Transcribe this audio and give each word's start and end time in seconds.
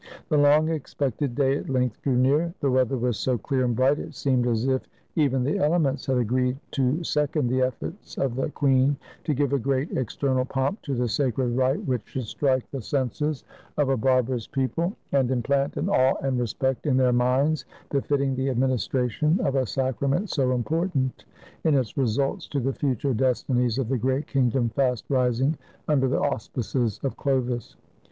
The 0.29 0.37
long 0.39 0.67
expected 0.69 1.35
day 1.35 1.57
at 1.59 1.69
length 1.69 2.01
drew 2.01 2.15
near. 2.17 2.55
The 2.59 2.71
weather 2.71 2.97
was 2.97 3.17
so 3.19 3.37
clear 3.37 3.63
and 3.65 3.75
bright 3.75 3.99
it 3.99 4.15
seemed 4.15 4.47
as 4.47 4.65
if 4.65 4.81
even 5.15 5.43
the 5.43 5.59
elements 5.59 6.07
had 6.07 6.17
agreed 6.17 6.57
to 6.71 7.03
second 7.03 7.49
the 7.49 7.61
efforts 7.61 8.17
of 8.17 8.33
the 8.35 8.49
queen 8.49 8.97
to 9.25 9.35
give 9.35 9.53
a 9.53 9.59
great 9.59 9.91
external 9.95 10.43
pomp 10.43 10.81
to 10.81 10.95
the 10.95 11.07
sacred 11.07 11.49
rite 11.55 11.85
which 11.85 12.01
should 12.07 12.23
strike 12.25 12.67
the 12.71 12.81
senses 12.81 13.43
of 13.77 13.89
a 13.89 13.95
barbarous 13.95 14.47
people, 14.47 14.85
and 15.11 15.29
ISO 15.29 15.35
THE 15.35 15.41
CHRISTMAS 15.43 15.77
OF 15.77 15.85
496 15.85 15.85
implant 15.85 15.85
an 15.85 15.89
awe 16.25 16.27
and 16.27 16.39
respect 16.39 16.87
in 16.87 16.97
their 16.97 17.13
minds 17.13 17.65
befitting 17.91 18.35
the 18.35 18.49
administration 18.49 19.39
of 19.43 19.53
a 19.53 19.67
sacrament 19.67 20.31
so 20.31 20.53
important 20.53 21.25
in 21.63 21.75
its 21.75 21.95
results 21.95 22.47
to 22.47 22.59
the 22.59 22.73
future 22.73 23.13
destinies 23.13 23.77
of 23.77 23.87
the 23.87 23.99
great 23.99 24.25
kingdom 24.25 24.69
fast 24.69 25.05
rising 25.09 25.59
under 25.87 26.07
the 26.07 26.19
auspices 26.21 26.99
of 27.03 27.15
Chlovis. 27.17 27.75